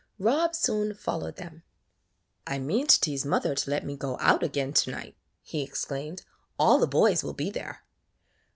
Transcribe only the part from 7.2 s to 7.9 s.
will be there."